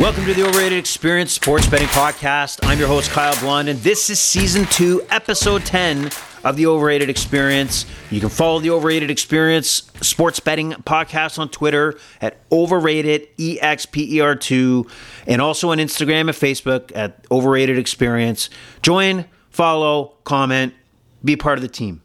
[0.00, 2.60] Welcome to the Overrated Experience Sports Betting Podcast.
[2.62, 6.10] I'm your host, Kyle Blond, and this is season two, episode 10
[6.42, 7.84] of the Overrated Experience.
[8.10, 14.90] You can follow the Overrated Experience Sports Betting Podcast on Twitter at Overrated EXPER2
[15.26, 18.48] and also on Instagram and Facebook at Overrated Experience.
[18.80, 20.72] Join, follow, comment,
[21.22, 22.00] be part of the team.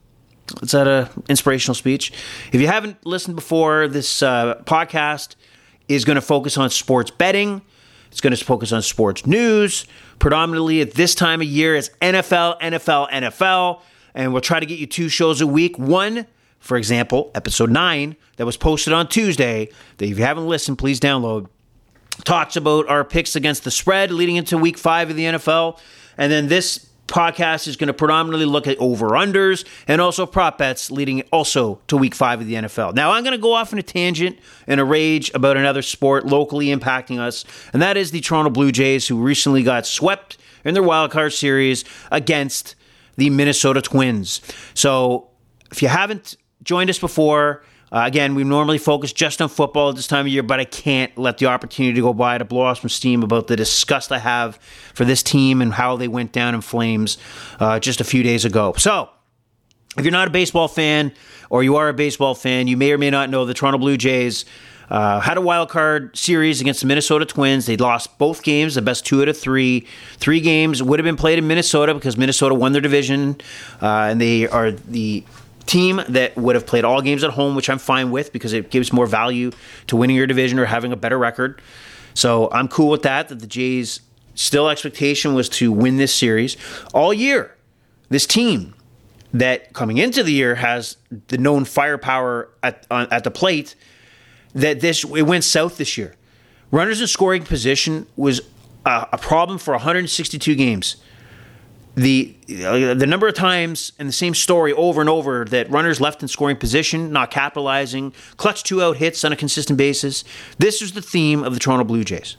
[0.61, 2.11] Is that a inspirational speech?
[2.51, 5.37] If you haven't listened before, this uh, podcast
[5.87, 7.61] is going to focus on sports betting
[8.15, 9.85] it's going to focus on sports news.
[10.19, 13.81] Predominantly at this time of year, it's NFL, NFL, NFL.
[14.13, 15.77] And we'll try to get you two shows a week.
[15.77, 16.25] One,
[16.59, 20.97] for example, episode nine that was posted on Tuesday, that if you haven't listened, please
[20.97, 21.49] download,
[22.23, 25.77] talks about our picks against the spread leading into week five of the NFL.
[26.17, 30.57] And then this podcast is going to predominantly look at over unders and also prop
[30.57, 32.95] bets leading also to week five of the NFL.
[32.95, 36.25] Now, I'm going to go off in a tangent and a rage about another sport
[36.25, 40.73] locally impacting us, and that is the Toronto Blue Jays, who recently got swept in
[40.73, 42.75] their wild card series against
[43.17, 44.41] the Minnesota Twins.
[44.73, 45.29] So,
[45.71, 49.95] if you haven't joined us before, uh, again, we normally focus just on football at
[49.95, 52.81] this time of year, but I can't let the opportunity go by to blow off
[52.81, 54.57] some steam about the disgust I have
[54.93, 57.17] for this team and how they went down in flames
[57.59, 58.73] uh, just a few days ago.
[58.77, 59.09] So,
[59.97, 61.13] if you're not a baseball fan
[61.49, 63.97] or you are a baseball fan, you may or may not know the Toronto Blue
[63.97, 64.45] Jays
[64.89, 67.65] uh, had a wild card series against the Minnesota Twins.
[67.65, 69.87] They lost both games, the best two out of three.
[70.17, 73.37] Three games would have been played in Minnesota because Minnesota won their division,
[73.81, 75.23] uh, and they are the
[75.65, 78.69] team that would have played all games at home, which I'm fine with because it
[78.69, 79.51] gives more value
[79.87, 81.61] to winning your division or having a better record.
[82.13, 83.27] So I'm cool with that.
[83.29, 84.01] That the Jays
[84.35, 86.57] still expectation was to win this series
[86.93, 87.55] all year.
[88.09, 88.73] This team
[89.33, 93.75] that coming into the year has the known firepower at on, at the plate.
[94.53, 96.15] That this it went south this year.
[96.71, 98.41] Runners in scoring position was
[98.85, 100.97] a, a problem for 162 games
[101.95, 106.01] the uh, the number of times and the same story over and over that runners
[106.01, 110.23] left in scoring position, not capitalizing, clutch two out hits on a consistent basis.
[110.57, 112.37] This is the theme of the Toronto Blue Jays.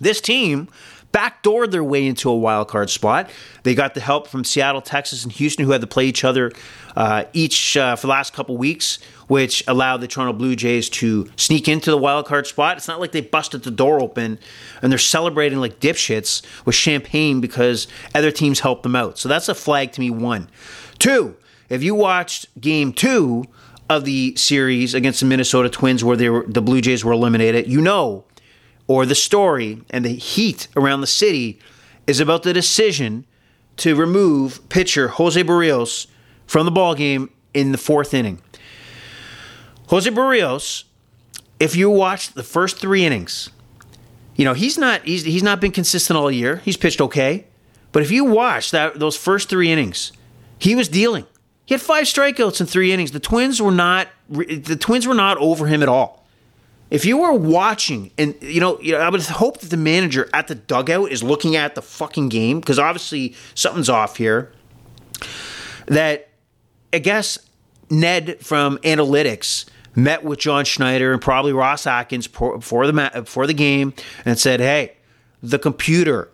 [0.00, 0.68] This team
[1.14, 3.30] backdoored their way into a wild card spot.
[3.62, 6.50] They got the help from Seattle, Texas, and Houston, who had to play each other
[6.96, 8.98] uh, each uh, for the last couple weeks,
[9.28, 12.76] which allowed the Toronto Blue Jays to sneak into the wild card spot.
[12.76, 14.38] It's not like they busted the door open
[14.82, 19.16] and they're celebrating like dipshits with champagne because other teams helped them out.
[19.18, 20.10] So that's a flag to me.
[20.10, 20.50] One,
[20.98, 21.36] two.
[21.70, 23.44] If you watched Game Two
[23.88, 27.68] of the series against the Minnesota Twins, where they were, the Blue Jays were eliminated,
[27.68, 28.24] you know
[28.86, 31.58] or the story and the heat around the city
[32.06, 33.24] is about the decision
[33.76, 36.06] to remove pitcher Jose Berrios
[36.46, 38.40] from the ball game in the fourth inning.
[39.88, 40.84] Jose Berrios,
[41.58, 43.50] if you watch the first three innings,
[44.36, 46.56] you know he's not he's, he's not been consistent all year.
[46.56, 47.46] He's pitched okay,
[47.92, 50.12] but if you watch that those first three innings,
[50.58, 51.26] he was dealing.
[51.66, 53.12] He had five strikeouts in three innings.
[53.12, 56.23] The Twins were not the Twins were not over him at all.
[56.94, 60.30] If you are watching, and you know, you know, I would hope that the manager
[60.32, 64.52] at the dugout is looking at the fucking game because obviously something's off here.
[65.86, 66.28] That
[66.92, 67.36] I guess
[67.90, 69.64] Ned from analytics
[69.96, 73.92] met with John Schneider and probably Ross Atkins for the for the game
[74.24, 74.92] and said, "Hey,
[75.42, 76.30] the computer."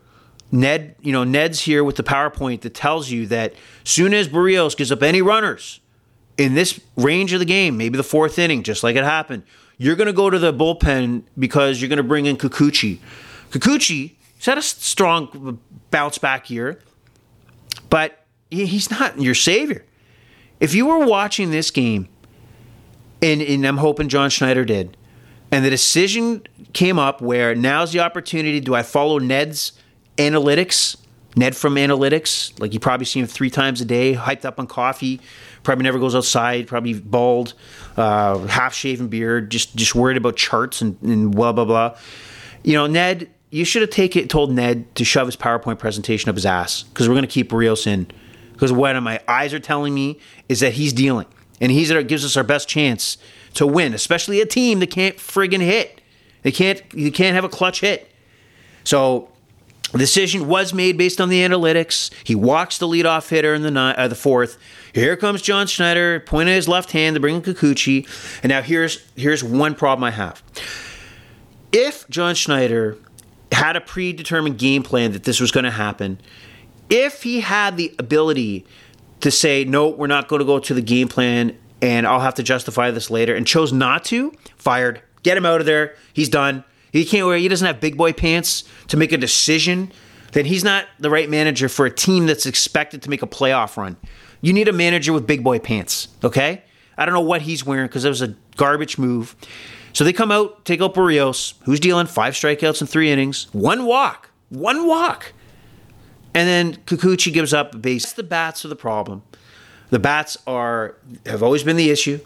[0.52, 3.54] Ned, you know, Ned's here with the PowerPoint that tells you that
[3.84, 5.80] soon as Berrios gives up any runners
[6.36, 9.44] in this range of the game, maybe the fourth inning, just like it happened,
[9.80, 12.98] you're going to go to the bullpen because you're going to bring in Kikuchi.
[13.50, 15.58] Kikuchi he's had a strong
[15.90, 16.78] bounce back year,
[17.88, 19.86] but he's not your savior.
[20.60, 22.10] If you were watching this game,
[23.22, 24.98] and, and I'm hoping John Schneider did,
[25.50, 29.72] and the decision came up where now's the opportunity do I follow Ned's
[30.18, 30.98] analytics?
[31.36, 34.66] Ned from analytics, like you probably see him three times a day, hyped up on
[34.66, 35.20] coffee,
[35.62, 37.54] probably never goes outside, probably bald,
[37.96, 41.96] uh, half shaven beard, just just worried about charts and, and blah blah blah.
[42.62, 46.36] You know, Ned, you should have taken told Ned to shove his PowerPoint presentation up
[46.36, 48.10] his ass because we're going to keep Rios in.
[48.52, 51.26] Because what my eyes are telling me is that he's dealing,
[51.60, 53.16] and he's that gives us our best chance
[53.54, 56.00] to win, especially a team that can't friggin' hit.
[56.42, 56.82] They can't.
[56.94, 58.10] You can't have a clutch hit.
[58.84, 59.29] So
[59.92, 62.10] the decision was made based on the analytics.
[62.24, 64.58] He walks the leadoff hitter in the uh, the fourth.
[64.94, 68.06] Here comes John Schneider, pointing his left hand to bring in Kikuchi.
[68.42, 70.42] And now here's here's one problem I have.
[71.72, 72.96] If John Schneider
[73.52, 76.20] had a predetermined game plan that this was going to happen,
[76.88, 78.66] if he had the ability
[79.20, 82.34] to say, no, we're not going to go to the game plan and I'll have
[82.34, 85.94] to justify this later, and chose not to, fired, get him out of there.
[86.12, 86.64] He's done.
[86.92, 89.92] He can't wear, he doesn't have big boy pants to make a decision,
[90.32, 93.76] then he's not the right manager for a team that's expected to make a playoff
[93.76, 93.96] run.
[94.40, 96.62] You need a manager with big boy pants, okay?
[96.96, 99.34] I don't know what he's wearing because it was a garbage move.
[99.92, 103.84] So they come out, take out Berrios, who's dealing five strikeouts in three innings, one
[103.86, 105.32] walk, one walk.
[106.34, 108.12] And then Kikuchi gives up a base.
[108.12, 109.22] The bats are the problem.
[109.90, 110.96] The bats are
[111.26, 112.20] have always been the issue.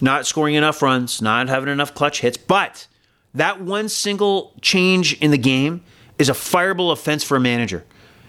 [0.00, 2.36] Not scoring enough runs, not having enough clutch hits.
[2.36, 2.86] But
[3.34, 5.82] that one single change in the game
[6.18, 7.84] is a fireable offense for a manager.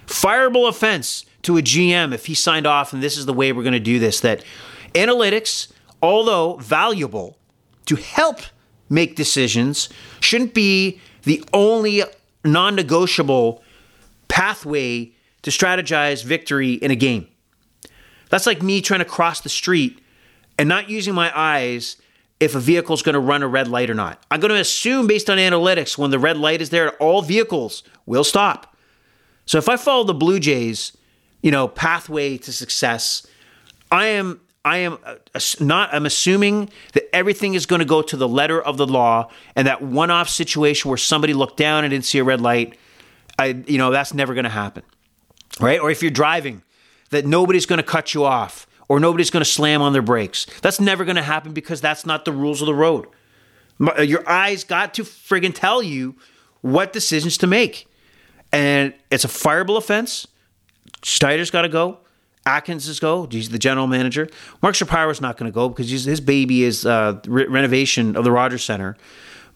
[0.06, 3.64] Fireable offense to a GM if he signed off and this is the way we're
[3.64, 4.22] going to do this.
[4.22, 4.44] That
[4.94, 5.72] analytics,
[6.02, 7.38] although valuable
[7.86, 8.42] to help
[8.90, 9.90] make decisions,
[10.20, 12.04] shouldn't be the only
[12.44, 13.64] non negotiable
[14.28, 15.12] pathway
[15.42, 17.28] to strategize victory in a game.
[18.30, 20.02] That's like me trying to cross the street
[20.58, 21.98] and not using my eyes
[22.44, 24.24] if a vehicle is going to run a red light or not.
[24.30, 27.84] I'm going to assume, based on analytics, when the red light is there, all vehicles
[28.06, 28.76] will stop.
[29.46, 30.96] So if I follow the Blue Jays,
[31.42, 33.26] you know, pathway to success,
[33.92, 35.16] I am I am uh,
[35.60, 39.30] not I'm assuming that everything is going to go to the letter of the law
[39.56, 42.78] and that one-off situation where somebody looked down and didn't see a red light,
[43.38, 44.84] I you know, that's never going to happen.
[45.60, 45.80] Right?
[45.80, 46.64] Or if you're driving,
[47.10, 50.46] that nobody's going to cut you off or nobody's going to slam on their brakes.
[50.62, 53.08] That's never going to happen because that's not the rules of the road.
[53.82, 56.14] Uh, your eyes got to friggin' tell you
[56.62, 57.88] what decisions to make.
[58.52, 60.28] And it's a fireable offense.
[61.02, 62.02] Schneider's got to go.
[62.46, 63.26] Atkins is go.
[63.26, 64.30] He's the general manager.
[64.62, 68.32] Mark Shapiro's not going to go because his baby is uh, re- renovation of the
[68.32, 68.96] Rogers Center.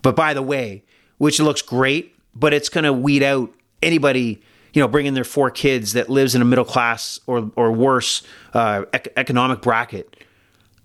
[0.01, 0.83] But by the way,
[1.19, 4.42] which looks great, but it's going to weed out anybody
[4.78, 8.22] you know bringing their four kids that lives in a middle class or or worse
[8.54, 10.16] uh, ec- economic bracket.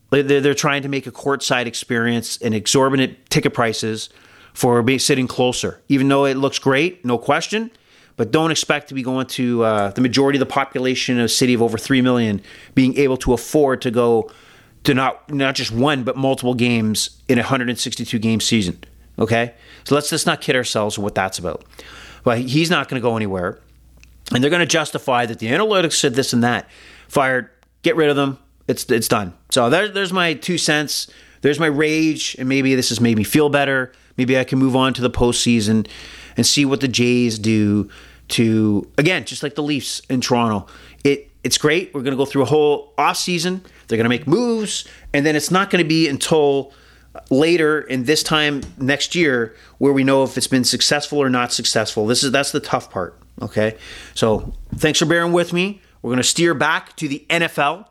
[0.09, 4.09] They're, they're trying to make a courtside experience and exorbitant ticket prices
[4.55, 7.71] for being sitting closer, even though it looks great, no question
[8.17, 11.29] but don't expect to be going to uh, the majority of the population of a
[11.29, 12.43] city of over 3 million
[12.75, 14.31] being able to afford to go
[14.85, 18.79] to not not just one but multiple games in a 162 game season.
[19.19, 19.55] Okay?
[19.85, 21.65] So let's just not kid ourselves what that's about.
[22.23, 23.59] But he's not going to go anywhere
[24.34, 26.69] and they're going to justify that the analytics said this and that
[27.08, 27.49] fired
[27.82, 28.38] get rid of them
[28.69, 32.88] it's it's done so there, there's my two cents there's my rage and maybe this
[32.88, 35.87] has made me feel better maybe i can move on to the postseason
[36.37, 37.88] and see what the Jays do
[38.29, 40.67] to again, just like the Leafs in Toronto.
[41.05, 41.93] It it's great.
[41.93, 43.62] We're going to go through a whole off season.
[43.87, 46.73] They're going to make moves, and then it's not going to be until
[47.31, 51.53] later in this time next year where we know if it's been successful or not
[51.53, 52.06] successful.
[52.06, 53.19] This is that's the tough part.
[53.41, 53.76] Okay,
[54.14, 55.81] so thanks for bearing with me.
[56.03, 57.87] We're going to steer back to the NFL,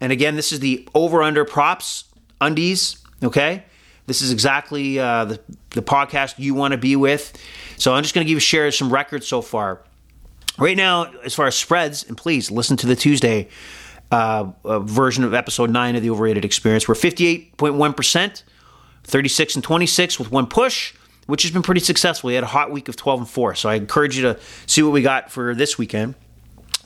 [0.00, 2.04] and again, this is the over under props
[2.40, 2.96] undies.
[3.22, 3.64] Okay,
[4.06, 5.40] this is exactly uh, the,
[5.70, 7.36] the podcast you want to be with.
[7.78, 9.82] So I'm just going to give you share some records so far.
[10.58, 13.48] Right now, as far as spreads, and please listen to the Tuesday
[14.10, 16.86] uh, uh, version of episode 9 of the Overrated Experience.
[16.86, 18.42] We're 58.1%,
[19.04, 20.94] 36 and 26 with one push,
[21.26, 22.28] which has been pretty successful.
[22.28, 23.54] We had a hot week of 12 and 4.
[23.54, 26.14] So I encourage you to see what we got for this weekend.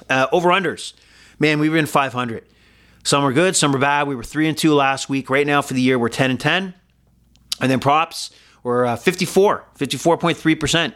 [0.08, 0.92] Uh, over unders.
[1.38, 2.44] Man, we were in 500.
[3.02, 4.08] Some were good, some were bad.
[4.08, 5.30] We were 3 and 2 last week.
[5.30, 6.74] Right now for the year, we're 10 and 10.
[7.60, 8.30] And then props
[8.62, 10.92] were uh, 54, 54.3%.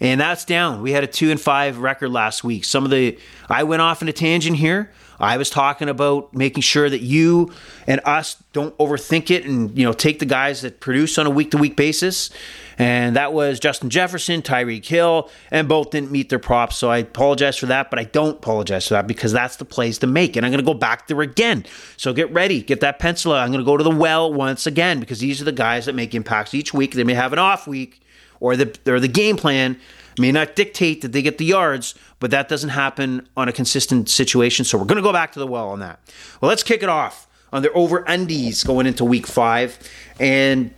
[0.00, 0.82] And that's down.
[0.82, 2.64] We had a 2 and 5 record last week.
[2.64, 4.92] Some of the I went off in a tangent here.
[5.18, 7.52] I was talking about making sure that you
[7.86, 11.30] and us don't overthink it and you know take the guys that produce on a
[11.30, 12.30] week to week basis.
[12.78, 16.76] And that was Justin Jefferson, Tyreek Hill, and both didn't meet their props.
[16.76, 19.96] So I apologize for that, but I don't apologize for that because that's the plays
[19.98, 20.36] to make.
[20.36, 21.64] And I'm going to go back there again.
[21.96, 23.38] So get ready, get that pencil out.
[23.38, 25.94] I'm going to go to the well once again because these are the guys that
[25.94, 26.92] make impacts each week.
[26.92, 28.02] They may have an off week
[28.40, 29.80] or the or the game plan
[30.18, 34.08] may not dictate that they get the yards, but that doesn't happen on a consistent
[34.08, 34.64] situation.
[34.64, 36.00] So we're going to go back to the well on that.
[36.40, 39.78] Well, let's kick it off on their over undies going into week five.
[40.18, 40.72] And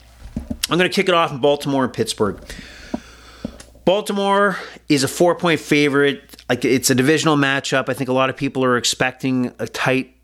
[0.70, 2.40] I'm going to kick it off in Baltimore and Pittsburgh.
[3.84, 6.42] Baltimore is a four point favorite.
[6.48, 7.88] Like it's a divisional matchup.
[7.88, 10.14] I think a lot of people are expecting a tight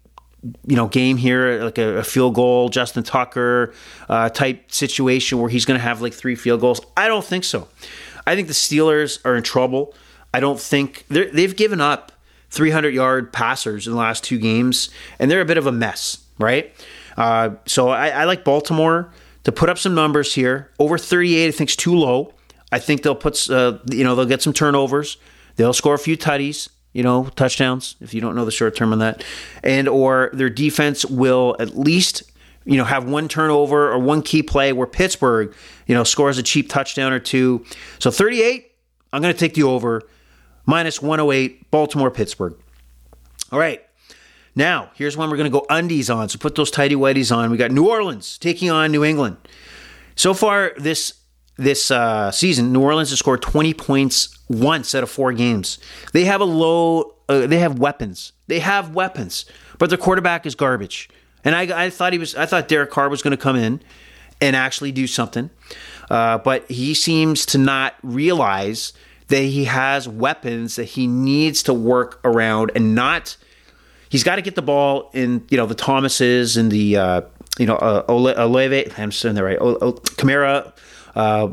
[0.67, 3.73] you know game here like a, a field goal justin tucker
[4.11, 7.45] uh, type situation where he's going to have like three field goals i don't think
[7.45, 7.67] so
[8.27, 9.95] I think the Steelers are in trouble.
[10.33, 12.13] I don't think they've given up
[12.51, 16.25] 300 yard passers in the last two games, and they're a bit of a mess,
[16.39, 16.73] right?
[17.17, 19.13] Uh, so I, I, like Baltimore
[19.45, 20.71] to put up some numbers here.
[20.79, 22.33] Over 38, I think is too low.
[22.73, 25.17] I think they'll put, uh, you know, they'll get some turnovers.
[25.57, 27.95] They'll score a few tutties, you know, touchdowns.
[28.01, 29.25] If you don't know the short term on that,
[29.63, 32.25] and or their defense will at least
[32.65, 35.55] you know, have one turnover or one key play where Pittsburgh,
[35.87, 37.65] you know, scores a cheap touchdown or two.
[37.99, 38.73] So 38,
[39.13, 40.03] I'm going to take the over.
[40.67, 42.55] Minus 108, Baltimore, Pittsburgh.
[43.53, 43.85] All right.
[44.57, 46.29] Now, here's one we're going to go undies on.
[46.29, 47.51] So put those tidy whities on.
[47.51, 49.37] We got New Orleans taking on New England.
[50.17, 51.15] So far this
[51.57, 55.79] this uh, season, New Orleans has scored 20 points once out of four games.
[56.13, 57.15] They have a low.
[57.29, 58.33] Uh, they have weapons.
[58.49, 59.45] They have weapons,
[59.79, 61.09] but their quarterback is garbage.
[61.45, 62.35] And I, I thought he was.
[62.35, 63.81] I thought Derek Carr was going to come in
[64.41, 65.51] and actually do something,
[66.11, 68.93] uh, but he seems to not realize
[69.29, 73.37] that he has weapons that he needs to work around and not.
[74.09, 77.21] He's got to get the ball in, you know, the Thomases and the, uh,
[77.59, 78.93] you know, uh, Olave.
[78.97, 79.59] I'm saying that right.
[79.61, 80.73] O, o, Kamara,
[81.17, 81.49] uh,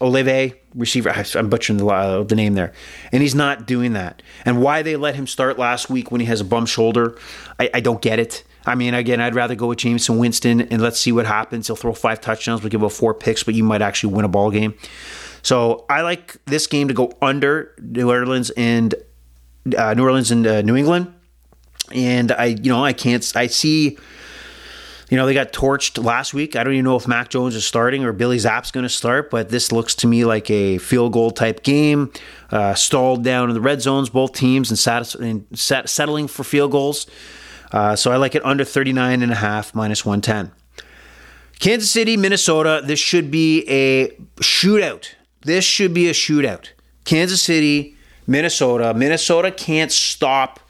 [0.00, 1.10] Olave receiver.
[1.10, 2.72] I'm butchering the, uh, the name there,
[3.12, 4.22] and he's not doing that.
[4.44, 7.18] And why they let him start last week when he has a bum shoulder,
[7.58, 8.44] I, I don't get it.
[8.66, 11.66] I mean, again, I'd rather go with Jameson Winston and let's see what happens.
[11.66, 14.28] He'll throw five touchdowns, we'll give up four picks, but you might actually win a
[14.28, 14.74] ball game.
[15.42, 18.94] So I like this game to go under New Orleans and
[19.76, 21.12] uh, New Orleans and uh, New England.
[21.92, 23.32] And I, you know, I can't.
[23.34, 23.96] I see.
[25.08, 26.54] You know, they got torched last week.
[26.54, 29.28] I don't even know if Mac Jones is starting or Bailey Zappe's going to start,
[29.28, 32.12] but this looks to me like a field goal type game.
[32.50, 36.44] Uh, stalled down in the red zones, both teams, and, sat- and sat- settling for
[36.44, 37.08] field goals.
[37.72, 40.52] Uh, so I like it under 39 and a half, minus 110.
[41.58, 42.82] Kansas City, Minnesota.
[42.84, 44.08] This should be a
[44.40, 45.10] shootout.
[45.42, 46.70] This should be a shootout.
[47.04, 47.96] Kansas City,
[48.26, 48.94] Minnesota.
[48.94, 50.60] Minnesota can't stop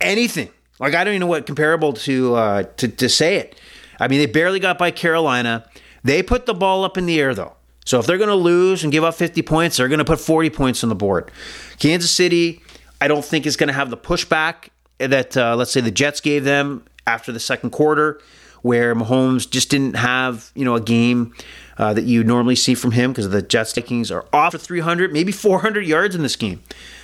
[0.00, 0.50] anything.
[0.78, 3.60] Like I don't even know what comparable to uh, to to say it.
[4.00, 5.68] I mean, they barely got by Carolina.
[6.02, 7.54] They put the ball up in the air though.
[7.84, 10.20] So if they're going to lose and give up 50 points, they're going to put
[10.20, 11.30] 40 points on the board.
[11.78, 12.62] Kansas City,
[13.00, 14.68] I don't think is going to have the pushback
[14.98, 18.20] that uh, let's say the Jets gave them after the second quarter,
[18.62, 21.34] where Mahomes just didn't have you know a game
[21.78, 25.12] uh, that you normally see from him because the Jets takings are off for 300,
[25.12, 26.62] maybe 400 yards in this game.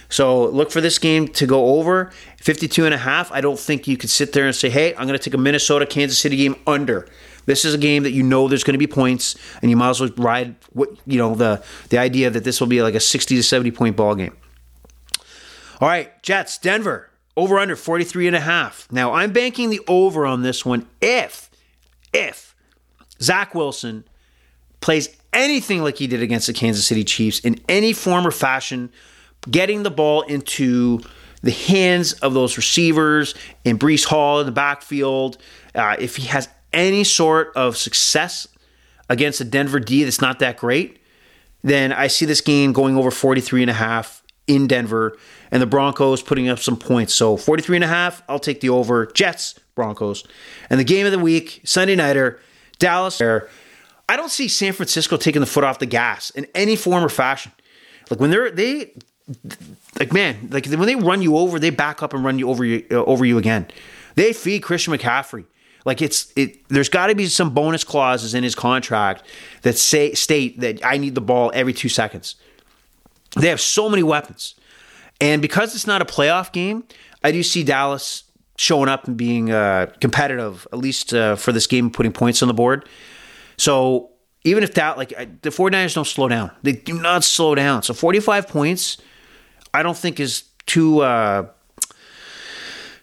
[0.09, 3.31] So look for this game to go over 52 and a half.
[3.31, 5.39] I don't think you could sit there and say, "Hey, I'm going to take a
[5.39, 7.09] Minnesota Kansas City game under."
[7.49, 9.91] This is a game that you know there's going to be points, and you might
[9.91, 13.01] as well ride what you know the the idea that this will be like a
[13.01, 14.37] 60 to 70 point ball game.
[15.81, 18.89] All right, Jets, Denver, over under 43 and a half.
[18.91, 21.49] Now I'm banking the over on this one if
[22.13, 22.57] if
[23.23, 24.05] Zach Wilson
[24.81, 28.91] plays anything like he did against the Kansas City Chiefs in any form or fashion,
[29.49, 31.01] getting the ball into
[31.43, 35.39] the hands of those receivers and Breece Hall in the backfield,
[35.77, 38.49] uh, if he has any sort of success
[39.09, 40.99] against a Denver D that's not that great,
[41.63, 45.17] then I see this game going over 43 and a half in Denver
[45.51, 47.15] and the Broncos putting up some points.
[47.15, 49.07] So 43 and a half, I'll take the over.
[49.07, 50.25] Jets, Broncos.
[50.69, 52.41] And the game of the week, Sunday nighter,
[52.79, 53.21] Dallas.
[53.21, 57.09] I don't see San Francisco taking the foot off the gas in any form or
[57.09, 57.53] fashion.
[58.11, 58.93] Like when they're they
[59.99, 62.65] like man, like when they run you over, they back up and run you over
[62.65, 63.67] you uh, over you again.
[64.15, 65.45] They feed Christian McCaffrey.
[65.85, 66.67] Like it's it.
[66.69, 69.23] There's got to be some bonus clauses in his contract
[69.63, 72.37] that say state that I need the ball every two seconds.
[73.39, 74.55] They have so many weapons,
[75.21, 76.85] and because it's not a playoff game,
[77.23, 78.25] I do see Dallas
[78.57, 82.49] showing up and being uh, competitive, at least uh, for this game, putting points on
[82.49, 82.89] the board.
[83.57, 84.11] So
[84.45, 85.11] even if that, like
[85.43, 87.83] the 49ers don't slow down, they do not slow down.
[87.83, 88.99] So 45 points,
[89.73, 91.47] I don't think is too uh,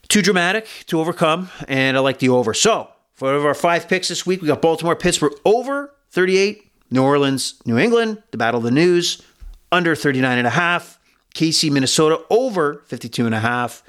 [0.07, 2.53] too dramatic to overcome, and I like the over.
[2.53, 7.61] So for our five picks this week, we got Baltimore, Pittsburgh over 38, New Orleans,
[7.65, 9.21] New England, the Battle of the News
[9.75, 10.97] under 39 and a half,
[11.33, 13.83] KC, Minnesota over 52 and a half.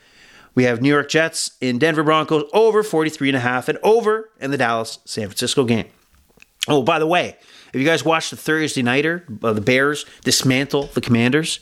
[0.56, 4.30] We have New York Jets in Denver Broncos over 43 and a half and over
[4.40, 5.86] in the Dallas San Francisco game.
[6.66, 7.36] Oh, by the way,
[7.72, 11.60] if you guys watched the Thursday nighter, uh, the Bears dismantle the Commanders,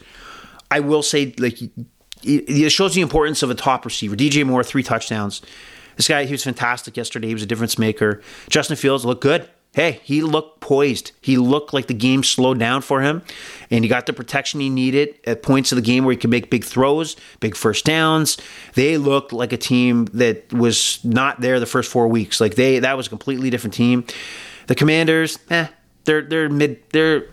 [0.70, 1.58] I will say like
[2.22, 4.16] it shows the importance of a top receiver.
[4.16, 5.42] DJ Moore, three touchdowns.
[5.96, 7.28] This guy, he was fantastic yesterday.
[7.28, 8.22] He was a difference maker.
[8.48, 9.48] Justin Fields looked good.
[9.74, 11.10] Hey, he looked poised.
[11.20, 13.22] He looked like the game slowed down for him,
[13.70, 16.30] and he got the protection he needed at points of the game where he could
[16.30, 18.38] make big throws, big first downs.
[18.74, 22.40] They looked like a team that was not there the first four weeks.
[22.40, 24.04] Like they, that was a completely different team.
[24.68, 25.66] The Commanders, eh,
[26.04, 27.26] they're they're mid they're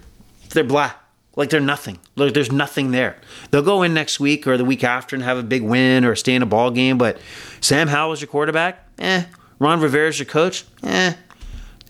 [0.50, 0.94] they're blah.
[1.36, 2.00] Like they're nothing.
[2.16, 3.18] Like there's nothing there.
[3.52, 6.16] They'll go in next week or the week after and have a big win or
[6.16, 6.98] stay in a ball game.
[6.98, 7.20] But
[7.62, 9.26] Sam Howell is your quarterback, eh.
[9.60, 11.14] Ron Rivera is your coach, eh.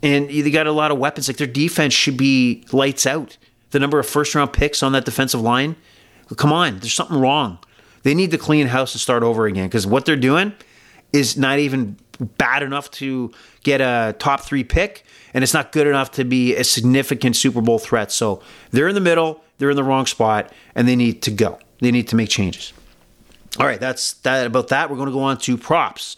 [0.03, 1.27] And they got a lot of weapons.
[1.27, 3.37] Like their defense should be lights out.
[3.69, 5.75] The number of first round picks on that defensive line,
[6.35, 7.59] come on, there's something wrong.
[8.03, 10.53] They need to clean house and start over again because what they're doing
[11.13, 11.97] is not even
[12.37, 13.31] bad enough to
[13.63, 17.61] get a top three pick, and it's not good enough to be a significant Super
[17.61, 18.11] Bowl threat.
[18.11, 18.41] So
[18.71, 21.59] they're in the middle, they're in the wrong spot, and they need to go.
[21.79, 22.73] They need to make changes.
[23.59, 24.89] All right, that's that about that.
[24.89, 26.15] We're going to go on to props.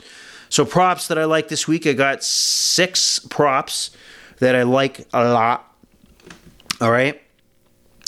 [0.54, 3.90] So props that I like this week, I got six props
[4.38, 5.76] that I like a lot.
[6.80, 7.20] All right.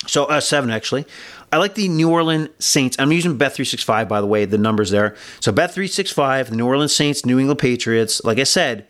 [0.06, 1.08] So uh, seven actually.
[1.52, 2.98] I like the New Orleans Saints.
[3.00, 5.16] I'm using Bet365, by the way, the numbers there.
[5.40, 8.24] So Bet365, the New Orleans Saints, New England Patriots.
[8.24, 8.86] Like I said,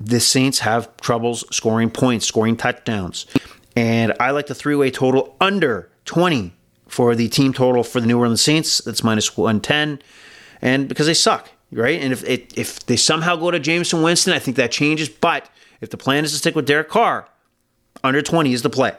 [0.00, 3.26] the Saints have troubles scoring points, scoring touchdowns.
[3.76, 6.54] And I like the three way total under 20
[6.88, 8.78] for the team total for the New Orleans Saints.
[8.78, 10.00] That's minus 110.
[10.62, 12.00] And because they suck, right?
[12.00, 15.08] And if, if they somehow go to Jameson Winston, I think that changes.
[15.08, 15.48] But
[15.80, 17.28] if the plan is to stick with Derek Carr,
[18.02, 18.94] under 20 is the play.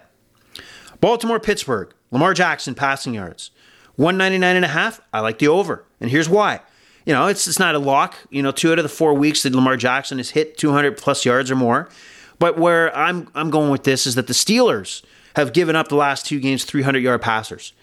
[1.00, 3.52] Baltimore, Pittsburgh, Lamar Jackson passing yards.
[3.96, 5.02] 199 and a half.
[5.12, 5.84] I like the over.
[6.00, 6.62] And here's why.
[7.06, 8.16] You know, it's it's not a lock.
[8.30, 11.26] You know, two out of the four weeks that Lamar Jackson has hit 200 plus
[11.26, 11.90] yards or more.
[12.38, 15.04] But where I'm I'm going with this is that the Steelers
[15.36, 17.74] have given up the last two games 300 yard passers.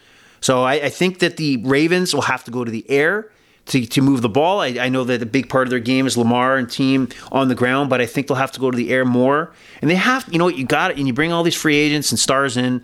[0.40, 3.30] So I, I think that the Ravens will have to go to the air
[3.66, 4.60] to, to move the ball.
[4.60, 7.48] I, I, know that a big part of their game is Lamar and team on
[7.48, 9.52] the ground, but I think they'll have to go to the air more.
[9.80, 11.76] And they have, you know what, you got it, and you bring all these free
[11.76, 12.82] agents and stars in.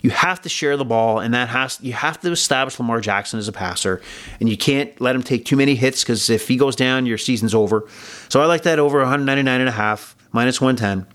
[0.00, 3.38] You have to share the ball, and that has you have to establish Lamar Jackson
[3.38, 4.02] as a passer,
[4.40, 7.18] and you can't let him take too many hits because if he goes down, your
[7.18, 7.86] season's over.
[8.28, 11.06] So I like that over 199 and a half minus 110.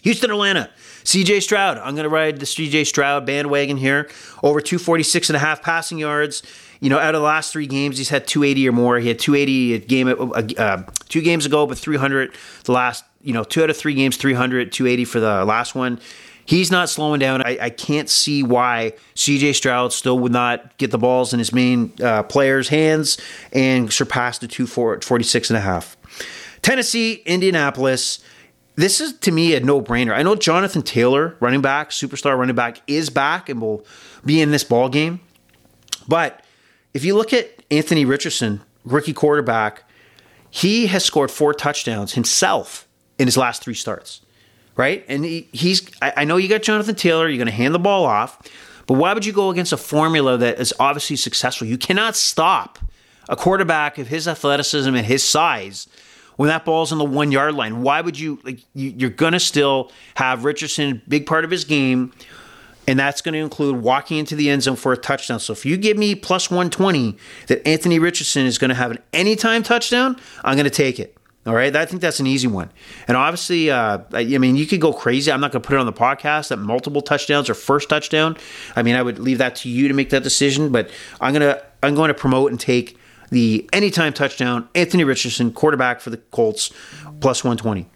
[0.00, 0.70] Houston, Atlanta.
[1.06, 1.78] CJ Stroud.
[1.78, 4.10] I'm going to ride the CJ Stroud bandwagon here.
[4.42, 6.42] Over 246 and a half passing yards.
[6.80, 8.98] You know, out of the last three games, he's had 280 or more.
[8.98, 10.08] He had 280 a game
[10.58, 12.34] uh, two games ago, but 300
[12.64, 13.04] the last.
[13.22, 15.98] You know, two out of three games, 300, 280 for the last one.
[16.44, 17.42] He's not slowing down.
[17.42, 21.52] I, I can't see why CJ Stroud still would not get the balls in his
[21.52, 23.18] main uh, players' hands
[23.52, 25.96] and surpass the 246 and a half.
[26.62, 28.20] Tennessee, Indianapolis
[28.76, 30.12] this is to me a no brainer.
[30.12, 33.84] I know Jonathan Taylor, running back, superstar running back, is back and will
[34.24, 35.20] be in this ball game.
[36.06, 36.44] But
[36.94, 39.82] if you look at Anthony Richardson, rookie quarterback,
[40.50, 42.86] he has scored four touchdowns himself
[43.18, 44.20] in his last three starts,
[44.76, 45.04] right?
[45.08, 47.78] And he, he's, I, I know you got Jonathan Taylor, you're going to hand the
[47.78, 48.40] ball off,
[48.86, 51.66] but why would you go against a formula that is obviously successful?
[51.66, 52.78] You cannot stop
[53.28, 55.88] a quarterback of his athleticism and his size
[56.36, 57.82] when that ball's on the one yard line.
[57.82, 62.12] Why would you like you, are gonna still have Richardson big part of his game,
[62.86, 65.40] and that's to include walking into the end zone for a touchdown.
[65.40, 67.16] So if you give me plus 120
[67.48, 71.16] that Anthony Richardson is to have an anytime touchdown, I'm to take it.
[71.46, 72.72] All right, I think that's an easy one.
[73.06, 75.30] And obviously, uh, I mean, you could go crazy.
[75.30, 78.36] I'm not going to put it on the podcast that multiple touchdowns or first touchdown.
[78.74, 80.72] I mean, I would leave that to you to make that decision.
[80.72, 82.98] But I'm gonna I'm going to promote and take
[83.30, 86.70] the anytime touchdown, Anthony Richardson, quarterback for the Colts,
[87.20, 87.88] plus 120.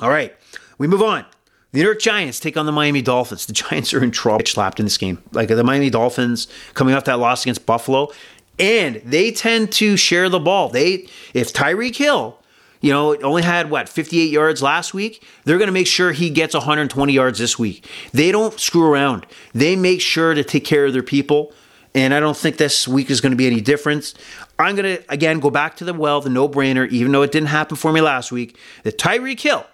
[0.00, 0.34] All right,
[0.78, 1.24] we move on.
[1.72, 3.46] The New York Giants take on the Miami Dolphins.
[3.46, 5.22] The Giants are in trouble, slapped in this game.
[5.32, 8.10] Like the Miami Dolphins coming off that loss against Buffalo,
[8.58, 10.68] and they tend to share the ball.
[10.68, 12.38] They if Tyreek Hill,
[12.80, 16.30] you know, only had what 58 yards last week, they're going to make sure he
[16.30, 17.88] gets 120 yards this week.
[18.12, 19.26] They don't screw around.
[19.52, 21.52] They make sure to take care of their people
[21.94, 24.14] and I don't think this week is going to be any different.
[24.58, 27.32] I'm going to, again, go back to the well, the no brainer, even though it
[27.32, 28.58] didn't happen for me last week.
[28.82, 29.64] The Tyreek Hill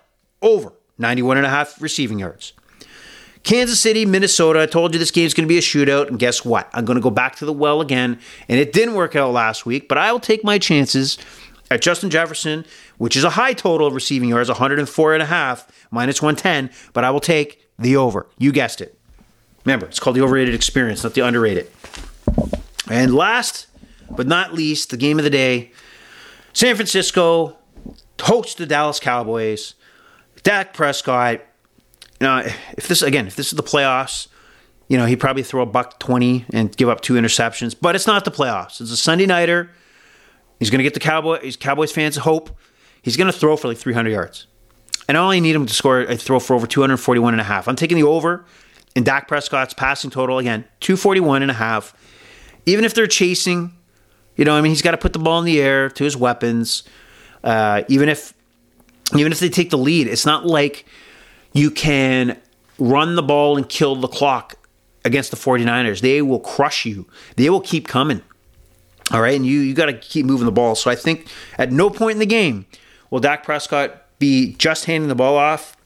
[0.42, 2.52] over 91 and a half receiving yards.
[3.42, 4.60] Kansas City, Minnesota.
[4.60, 6.68] I told you this game's going to be a shootout, and guess what?
[6.74, 9.64] I'm going to go back to the well again, and it didn't work out last
[9.64, 11.16] week, but I will take my chances
[11.70, 12.66] at Justin Jefferson,
[12.98, 17.02] which is a high total of receiving yards, 104 and a half, minus 110, but
[17.02, 18.26] I will take the over.
[18.36, 18.98] You guessed it.
[19.64, 21.70] Remember, it's called the overrated experience, not the underrated.
[22.90, 23.66] And last
[24.10, 25.72] but not least, the game of the day
[26.52, 27.56] San Francisco
[28.20, 29.74] hosts the Dallas Cowboys.
[30.42, 31.40] Dak Prescott.
[32.20, 32.38] Now,
[32.76, 34.28] if this again, if this is the playoffs,
[34.88, 38.06] you know, he'd probably throw a buck 20 and give up two interceptions, but it's
[38.06, 38.80] not the playoffs.
[38.80, 39.70] It's a Sunday nighter.
[40.58, 42.50] He's going to get the Cowboys, Cowboys fans hope.
[43.02, 44.46] He's going to throw for like 300 yards.
[45.08, 47.68] And I only need him to score a throw for over 241 and a half.
[47.68, 48.44] I'm taking the over
[48.96, 51.94] in Dak Prescott's passing total again, 241 and a half.
[52.66, 53.72] Even if they're chasing,
[54.36, 56.16] you know, I mean, he's got to put the ball in the air to his
[56.16, 56.82] weapons.
[57.42, 58.34] Uh, even if
[59.16, 60.86] even if they take the lead, it's not like
[61.52, 62.38] you can
[62.78, 64.56] run the ball and kill the clock
[65.04, 66.00] against the 49ers.
[66.00, 67.06] They will crush you.
[67.36, 68.22] They will keep coming.
[69.12, 70.74] All right, and you you got to keep moving the ball.
[70.74, 71.26] So I think
[71.58, 72.66] at no point in the game
[73.10, 75.76] will Dak Prescott be just handing the ball off.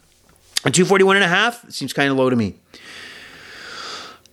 [0.65, 2.57] And 241 and a half seems kind of low to me.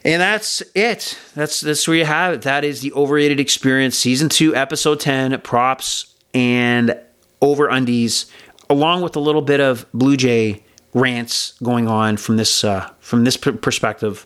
[0.03, 1.17] And that's it.
[1.35, 2.41] That's that's where you have it.
[2.41, 6.13] That is the overrated experience, season two, episode ten, props.
[6.33, 6.97] And
[7.41, 8.25] over undies,
[8.69, 13.23] along with a little bit of Blue Jay rants going on from this uh, from
[13.25, 14.25] this perspective.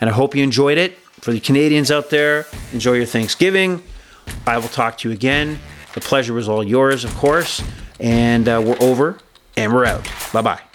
[0.00, 0.96] And I hope you enjoyed it.
[1.20, 3.82] For the Canadians out there, enjoy your Thanksgiving.
[4.46, 5.58] I will talk to you again.
[5.92, 7.62] The pleasure was all yours, of course.
[7.98, 9.18] And uh, we're over
[9.56, 10.08] and we're out.
[10.32, 10.69] Bye bye.